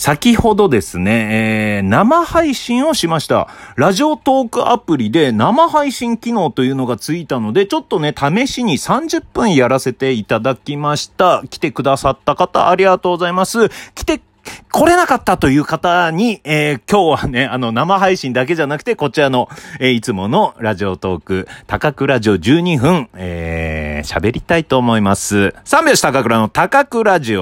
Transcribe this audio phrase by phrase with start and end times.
[0.00, 3.48] 先ほどですね、えー、生配信をしました。
[3.76, 11.42] ラジオトークアプリで生配信機能というのがついたので、ちょっとね、試しに30分やらせていただきました。
[11.50, 13.68] 来てくださった方、ありがとうございます。
[13.94, 14.22] 来て
[14.70, 25.54] 来れなかったという方に、えー、今日はね、あの、生配信だけじゃなくて、こちらの、えー、いつものラジオトーク、高倉ジオ12分、えー、喋りたいと思います。
[25.64, 27.36] 三拍子高倉の高倉ジ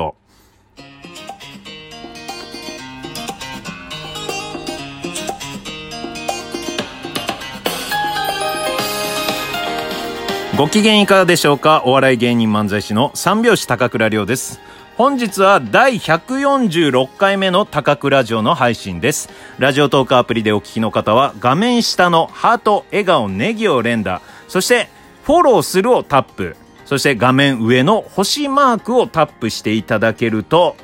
[10.59, 11.85] ご機嫌いかがでしょうか？
[11.87, 14.61] お笑い芸人漫才師の三拍子高倉涼です。
[14.97, 19.31] 本日は第146回目の高倉ラジオの配信です。
[19.61, 24.89] ラジオトークアプリでお聞きの方は画面下のハート、笑顔、ネギを連打、そして
[25.23, 30.75] フォローするをタップ、そして画面上の星マークをタップしていただけると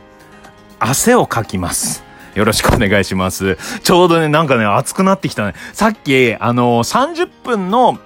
[0.78, 2.04] 汗をかきます。
[2.36, 3.58] よろしくお願いします。
[3.82, 5.54] ちょうどね、なんかね、暑くなってきたね。
[5.72, 7.98] さっき、あのー、30分の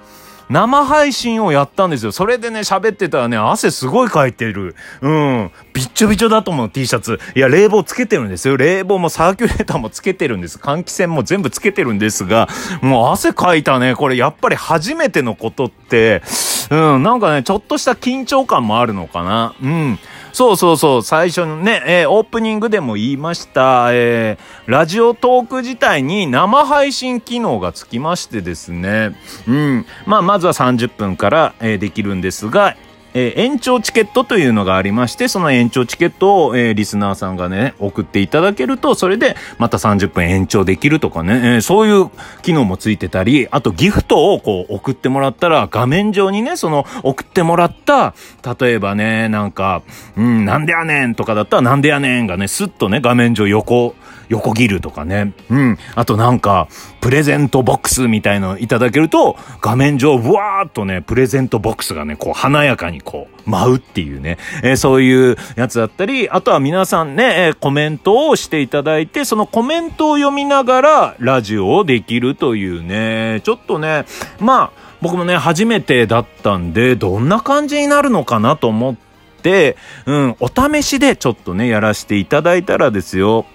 [0.51, 2.13] 生配信をやったんですよ。
[2.13, 4.75] それでね、喋ってたらね、汗すごいかいてる。
[5.03, 5.51] うん。
[5.75, 7.21] びっちょびちょだと思う T シャツ。
[7.35, 8.57] いや、冷房つけてるんですよ。
[8.57, 10.59] 冷房もサーキュレーターもつけてるんです。
[10.59, 12.49] 換気扇も全部つけてるんですが、
[12.81, 13.95] もう汗かいたね。
[13.95, 16.23] これやっぱり初めてのことって、
[16.71, 19.55] うん、なんかね、ちょっとした緊張感もあるのかな。
[19.63, 19.99] うん。
[20.33, 32.77] そうそうそう、最初のね、えー、オープニングでも言いました、えー、ラジオトーク自体に生配信機能がつきましてですね、うん、まあ、まずは30分から、えー、できるんですが、
[33.15, 42.11] えー、延長チケットというのがありまして、その延長チケットを、えー、リスナーさんがね、送っていただけると、それでまた30分延長できるとかね、えー、そういう
[42.43, 48.15] 機能もついてたり、あとギフトをこう送ってもらったら、画面上にね、その送ってもらった、
[48.61, 49.83] 例えばね、なんか、
[50.17, 53.95] うん、なんでやねんとかだったらなんでやねんがね、スッとね、画面上横、
[54.29, 55.33] 横切るとかね。
[55.51, 55.79] うん。
[55.95, 56.69] あとなんか、
[57.01, 74.05] プレゼントボックスみたいのいただけると、画面上、ブワーっとね、プレゼントボックスがね、こう、華やかにこう、舞うっていうね、えー、そういうやつだったり、あとは皆さんね、えー、コメントをしていただいて、そのコメントを読みながら、ラジオをできるというね、ちょっとね、
[74.41, 78.97] まあ、僕もね、初めてだったんで、どんな感じになるのかなと思っ
[79.43, 83.47] て、うん、お試しでちょっとね、やらせていただいたらですよ、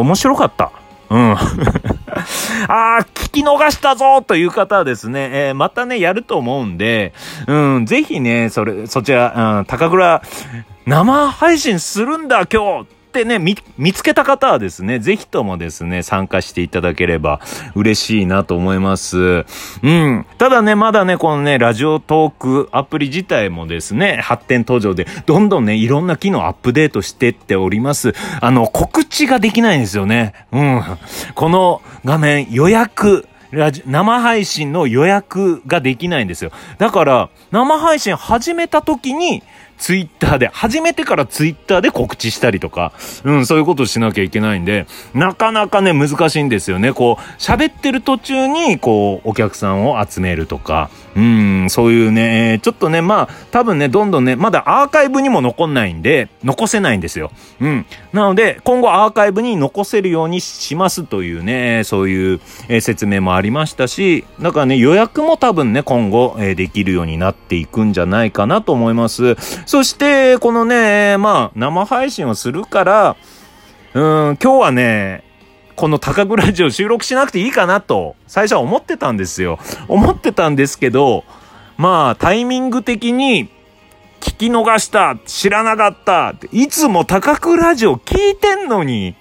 [0.00, 0.72] 面白かった。
[1.10, 1.32] うん。
[2.68, 7.12] ああ、聞き逃したぞという方はですね、えー、またね、やると思うんで、
[7.46, 10.22] うん、ぜひね、それ、そちら、うん、高倉、
[10.86, 17.40] 生配信するんだ、今日ってね、見、見つけた方はですね、ぜひともですね、参加していただければ
[17.74, 19.44] 嬉しいなと思います。
[19.82, 20.26] うん。
[20.38, 28.14] ただね、まだね、このね、ラジオトークアプリ自体もですね、発展途上で、どんどんね、いろんな機能アップデートしてっております。
[28.40, 30.32] あの、告知ができないんですよね。
[30.52, 30.82] うん。
[31.34, 36.52] この画面、予約、ラジ生配信の予約ができないんですよ。
[36.78, 39.42] だから、生配信始めた時に、
[39.80, 42.92] ツイッターで、初めてからツイッターで告知したりとか、
[43.24, 46.92] うん、そういうことをしなきゃいけないんで、なかなかね、難しいんですよね。
[46.92, 57.32] こう、喋ってる途中に、こう、お客さんを集めるとか、うん、そういうね、ちょっとね、まあ、多分ね、どんどんね、まだアーカイブにも残んないんで、残せないんですよ。
[57.60, 57.86] うん。
[58.12, 62.40] なので、今後アーカイブに残せるようにしますというね、そういう、
[62.80, 69.36] 説明もありましたし、だからね、予約も多分ね、今後、えできるようになっていくんじゃないかなと思います。
[69.70, 73.16] そして、このね、まあ、生配信をするから、
[73.94, 75.22] うん、今日はね、
[75.76, 79.60] この高倉ラジオ収録しなくていいかなと、最初は思ってたんですよ。
[79.86, 81.22] 思ってたんですけど、
[81.76, 83.48] まあ、タイミング的に、
[84.18, 89.14] 聞き逃した、知らなかったいつも高倉ラジオ聞いてんのに、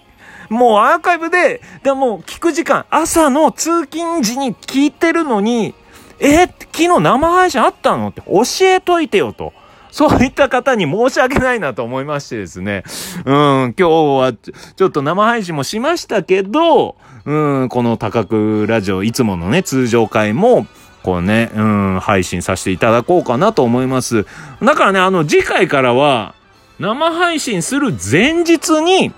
[0.50, 5.76] もうアーカイブで、でも聞く時間、朝の通勤時に聞いてるのに、
[6.20, 8.08] え昨日生配信あったの？
[8.08, 9.54] って教えといてよと。
[9.92, 12.84] そういった方に申し訳ないなと思いましてですね。
[13.26, 14.34] うん、今日は
[14.76, 20.68] ちょっと生配信もしましたけど、うん、この高くラジオ、いつものね、通常回も、
[21.04, 24.26] こうね、うん、配信させていただこうかなと思います。
[24.62, 26.36] だからね、あの、次回からは、
[26.80, 29.12] 生配信する前日に、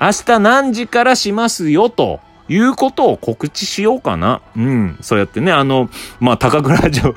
[0.00, 4.42] 明日何時からしますよ、ということを告知しようかな。
[4.56, 4.98] うん。
[5.00, 5.88] そうやってね、あの、
[6.20, 7.14] まあ、高倉ラジオ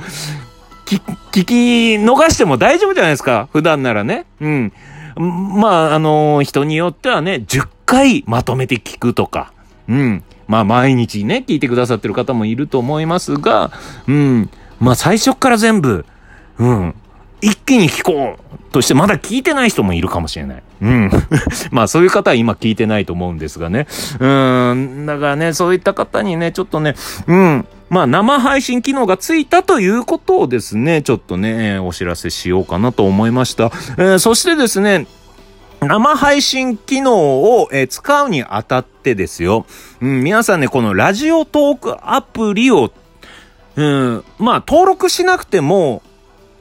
[0.96, 1.54] 聞き
[1.98, 3.50] 逃しても大丈夫じゃないですか。
[3.52, 4.26] 普段ならね。
[4.40, 4.74] うん。
[5.18, 9.52] まあ、あのー、人によってはね、10回まとめて聞くとか。
[9.90, 10.24] うん。
[10.48, 13.72] まあ、毎日ね、聞いてくださってる方もいると思いますが、
[14.08, 14.50] うん。
[14.80, 16.06] まあ、最初から全部、
[16.58, 16.96] うん。
[17.42, 20.64] 一気に聞こうとしてまだ聞いてない人もいるかもしれない。
[20.82, 21.12] うん。
[21.72, 23.88] まあそういう方は今聞いてないと思うんですがね。
[24.20, 25.06] うん。
[25.06, 26.96] だからね、そういった方にね、ちょっとね、
[27.28, 27.66] うん。
[27.90, 33.66] まあ生配信機能がついたということをですね、ちょっとね、お知らせしようかなと思いました。
[33.98, 35.08] えー、そしてですね、
[35.82, 39.66] 生配信機能を、えー、使うにあたってですよ。
[40.02, 42.92] うん、皆さんね、このラジオトークアプリを、
[43.76, 46.02] うん、まあ登録しなくても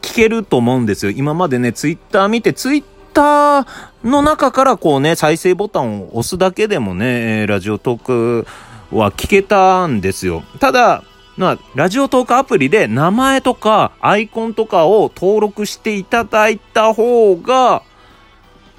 [0.02, 1.12] 聞けると思うんですよ。
[1.12, 2.84] 今までね、ツイッター見て、ツイッ
[3.14, 3.66] ター
[4.04, 8.46] の中からこうね、再生ボタンを押すだけでもね、ラジオトーク
[8.92, 10.44] は聞けたんですよ。
[10.60, 11.02] ただ、
[11.36, 17.82] まあ、ラジオトークアプリで名前とかアイコンとかを登録していただいた方が、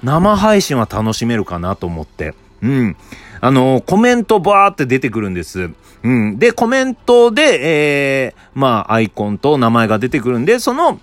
[0.02, 2.34] 生配信は楽しめるかなと思って。
[2.62, 2.96] うん。
[3.40, 5.70] あの、コメントバーって出てくるんです。
[6.02, 6.38] うん。
[6.38, 11.00] で、コメントで、えー、まあ、アイコンと名前が出てくるんで、その、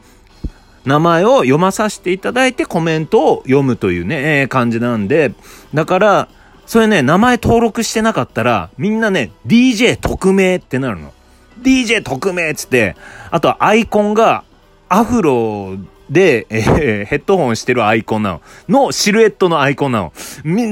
[0.86, 5.34] 名前を読まさせていただいてコメントを読むというね、えー、感じなんで、
[5.74, 6.28] だから、
[6.66, 11.14] それね、名前登録してなかったら、みんなね、DJ 特命ってなるの。
[11.62, 12.96] DJ 特命っつって、
[13.32, 14.44] あとアイコンが
[14.90, 15.78] アフロ
[16.10, 18.42] で、えー、ヘッドホンしてるアイコンなの。
[18.70, 20.14] のシルエットのアイコンなの。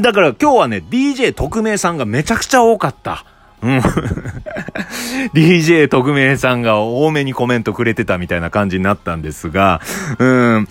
[0.02, 3.26] だから今日はね、DJ 特命さんがめちゃくちゃ多かった。
[3.62, 3.80] うん。
[5.34, 9.82] DJ 特命さんが多めにコメントくれてたみたいな感じになったんですが、
[10.20, 10.26] う
[10.60, 10.68] ん。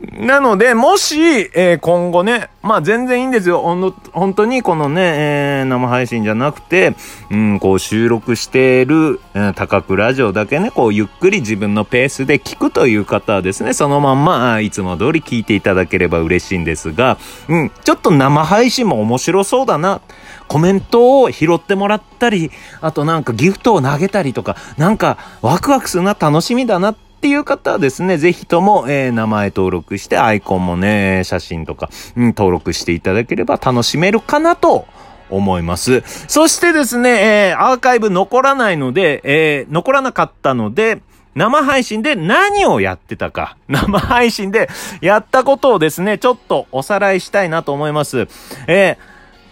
[0.00, 1.18] なので、もし、
[1.54, 3.62] えー、今後ね、まあ全然いいんですよ。
[3.62, 6.94] ほん本当にこのね、えー、生配信じゃなくて、
[7.32, 17.18] うん、こう収録している、えー、高くラジオだけね、こうゆっくり自分のペースで聞くという方はですね、そのまんま、いつも通り聞いていただければ嬉しいんですが、
[17.48, 20.00] うん、ちょっと生配信も面白そうだな。
[20.46, 34.86] コメントを拾ってもらったり、あとなんかギフトを投げたりとか、なんかワクワクするな、楽しみだなってっていう方はですね、ぜひとも、えー、名前登録して、アイコンもね、写真とか、うん、登録していただければ楽しめるかなと
[35.28, 36.04] 思います。
[36.28, 41.02] そしてですね、えー、アーカイブ残らないので、えー、残らなかったので、
[41.34, 44.68] 生配信で何をやってたか、 生配信で
[45.00, 48.28] やったことをですね、ちょっとおさらいしたいなと思います。
[48.68, 48.96] えー、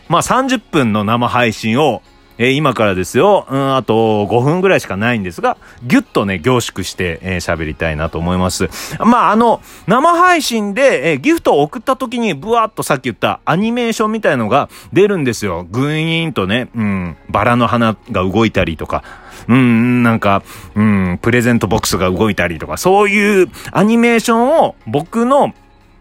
[0.08, 2.00] まあ30分の生配信を
[2.38, 8.68] えー、今からですよ、うん、あと5分ぐらいしかないんですが、ぎゅっとね、凝縮して、えー、喋りたいなと思います。
[8.98, 15.66] まあ、あの、生配信で、えー、ギフトを送った時に、ブワーっとさっき言ったアニメーションみたいのが出るんですよ。
[15.70, 19.02] グイーンとね、うん、バラの花が動いたりとか、
[19.48, 20.42] うん、なんか、
[20.74, 25.54] うん、プレゼントボックスが動いたりとか、そういうアニメーションを僕の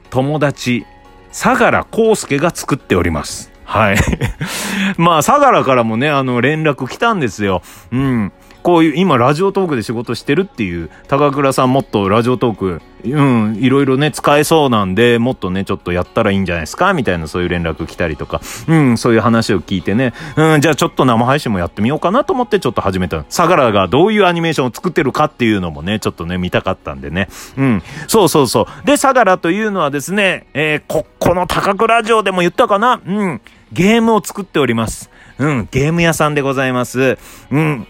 [0.10, 0.86] 友達、
[1.32, 3.55] 相良康介が作っております。
[3.66, 3.98] はい。
[4.98, 7.62] まあ、相良からもね、あの、連絡来たんですよ。
[7.92, 8.32] うん。
[8.66, 23.24] こういう、今、ラジオトークで仕事してるっていう、高倉さんもっとラジオトーク、うん、いろいろね、使えそうなんで、もっとね、ちょっとやったらいいんじゃないですかみたいな、そういう連絡来たりとか、うん、そういう話を聞いてね、うん、じゃあちょっと生配信もやってみようかなと思ってちょっと始めた。
[23.30, 27.30] 相良がどういうアニメーションを作ってるかっていうのもね、ちょっとね、見たかったんでね。
[27.58, 28.88] うん、そうそうそう。
[28.88, 33.00] で、相良というのはですね、えー、こ、この高倉城でも言ったかな？
[33.06, 33.42] うん、
[33.72, 35.12] ゲームを作っております。
[35.38, 37.20] うん、ゲーム屋さんでございます。
[37.52, 37.86] うん、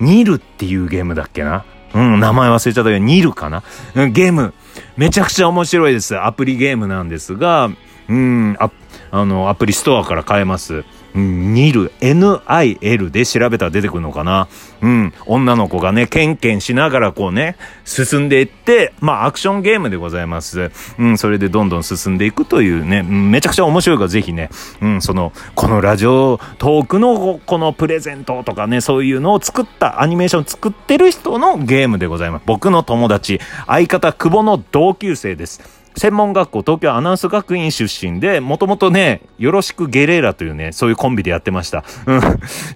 [0.00, 1.64] ニルっていうゲームだっけな？
[1.94, 3.62] うん、名前忘れちゃったけど、ニルかな、
[3.94, 4.52] ゲーム、
[4.96, 6.18] めちゃくちゃ面白いです。
[6.18, 7.70] アプリゲームなんですが、
[8.08, 8.70] うん、あ、
[9.10, 10.84] あの、アプリストアから買えます。
[11.16, 14.48] ニル、N-I-L で調べたら出てくるのかな。
[14.82, 15.12] うん。
[15.26, 20.70] 女の子がね、ケンケンしながらこうね、進んでいって、まあ、アクションゲームでございます。
[20.98, 32.42] うん、それでどんどん進んでいくというね、めちゃくちゃ面白いからぜひね、うん、その、このラジオトークのこのプレゼントとかね、そういうのを作った、アニメーション作ってる人のゲームでございます。
[32.46, 35.75] 僕の友達、相方久保の同級生です。
[35.96, 41.84] 専門学校東京アナウンス学院出身で、もともとね、よろしくゲレーラというね、そういうコンビでやってました。
[42.06, 42.20] うん。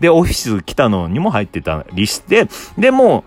[0.01, 2.49] で、オフィス来たのにも入ってたりして、
[2.79, 3.25] でも、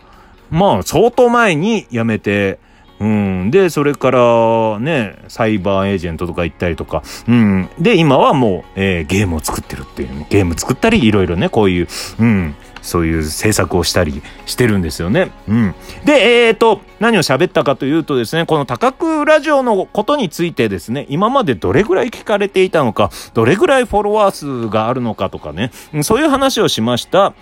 [0.49, 2.59] まあ、相当前に辞めて、
[2.99, 3.51] うん。
[3.51, 7.69] で、それからね、サイバーエージェントとか行ったりとか、うん。
[7.79, 11.87] で、今はもう、えー、ゲームを作ってるっていう、ね、ゲーム作ったり、いろいろね、こういう、
[12.19, 12.55] うん。
[12.83, 15.31] そういう制作をしたりしてるんですよね。
[15.47, 15.75] うん。
[16.05, 25.71] で、えっ、ー、と、何を喋ったかというとですね、この高久ラジオのことについてですね、今までどれぐらい聞かれていたのか、どれぐらいフォロワー数があるのかとかね、
[26.03, 27.33] そういう話をしました。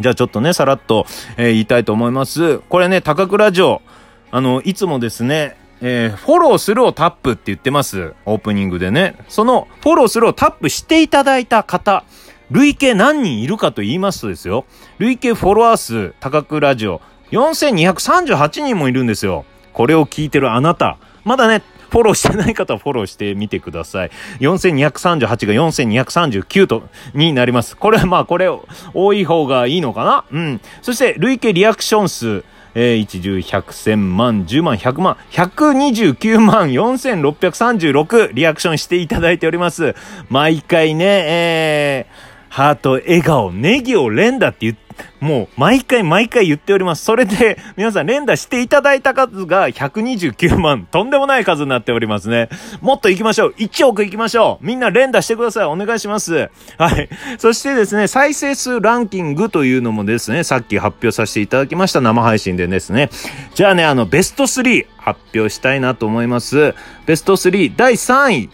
[0.00, 2.58] じゃあちょっとね、さらっと、えー、言いたいと思います。
[2.70, 3.82] これね、高久ラジオ、
[4.30, 8.14] あの、いつもですね、えー、フォローするをタップって言ってます。
[8.24, 9.16] オープニングでね。
[9.28, 12.04] そのフォローするをタップしていただいた方、
[12.52, 14.66] 累計何人いるかと言いますとですよ、
[14.98, 19.46] 累計フォロワー数、高くラジオ、4238人もいるんですよ。
[19.72, 24.10] これを聞いてるあなた、まだね、フォローしてない方はフォローしてみてください。
[24.40, 27.74] 4238が4239と、になります。
[27.74, 28.48] これはまあ、これ、
[28.92, 30.24] 多い方がいいのかな？
[30.30, 30.60] うん。
[30.82, 32.44] そして、累計リアクション数、
[32.74, 39.94] えー、一十百千万、十万、百万、百二十九万四千六百三十六リアクションしていただいております。
[40.30, 44.82] 毎回ね、えー、ハート、笑顔、ネギを連打って言って、
[45.20, 47.02] もう毎回毎回言っております。
[47.02, 50.86] それで皆さん連打していただいた数が129万。
[50.90, 52.50] とんでもない数になっておりますね。
[52.82, 53.54] もっと行きましょう。
[53.56, 54.66] 1億行きましょう。
[54.66, 55.64] みんな連打してください。
[55.64, 56.50] お願いします。
[56.76, 57.08] はい。
[57.38, 63.08] そしてですね、再生数ランキングというのもですね、さっき発表させていただきました生配信でですね。
[63.54, 66.74] じゃあね、あの、ベスト3発表したいなと思います。
[67.06, 68.50] ベスト3第3位。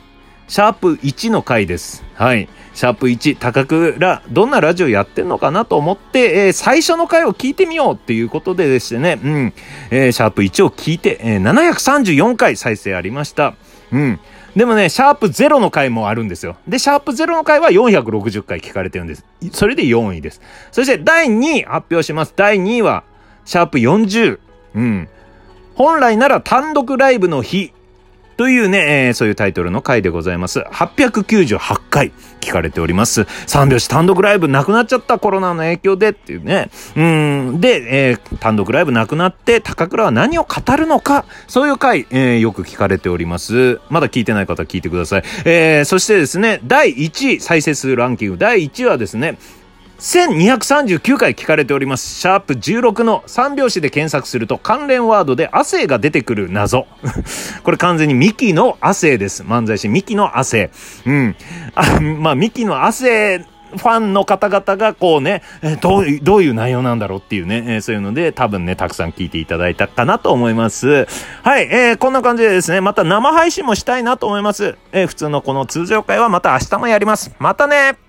[0.46, 2.04] シャープ1の回です。
[2.14, 2.48] はい。
[2.78, 9.52] シャープ1、高倉、どんなラジオやってんのかなと思って、えー、最初の回を聞いてみようっていうことででしてね、うん、
[9.90, 13.56] えー、シャープ1を聞いて、えー、734回再生ありました。
[13.90, 14.20] うん。
[14.54, 16.56] でもね、シャープ0の回もあるんですよ。
[16.68, 19.24] で、シャープ0の回は460回聞かれてるんです。
[19.50, 20.40] それで4位です。
[20.70, 22.32] そして第2位発表します。
[22.36, 23.02] 第2位は、
[23.44, 24.38] シャープ40。
[24.76, 25.08] うん。
[25.74, 27.72] 本来なら単独ライブの日
[28.38, 30.60] というね、えー、そういうタイトルの回でございます。
[30.60, 31.58] 898
[31.90, 33.26] 回聞かれております。
[33.48, 36.70] 三拍子単独ライブなくなっちゃったコロナの影響でっていうね。
[36.94, 37.60] うん。
[37.60, 43.80] で、えー、単独ライブなくなって高倉は何を語るのか、そういう回、えー、よく聞かれております。
[43.90, 45.24] まだ聞いてない方は聞いてください。
[45.44, 49.36] えー、そしてですね、第1位、再生数ランキング第1位はですね、
[49.98, 52.20] 1239回聞かれております。
[52.20, 56.86] シャープ16の3拍子で検索すると関連ワードで亜生が出てくる謎。
[57.64, 59.42] これ完全にミキの亜生です。
[59.42, 60.70] 漫才師ミキの亜生。
[61.04, 61.36] うん。
[61.74, 71.06] あまあ、ミキの亜生ファンの方々がこうね、えどういう、どういう内容なんだろうっていうね、えー、そういうので多分ね、たくさん聞いていただいたかなと思います。
[71.42, 74.76] はい、えー、こんな感じでですね、また生配信もしたいなと思います。
[74.92, 77.34] えー、普通のこの通常会はまた明日もやります。
[77.38, 77.98] またね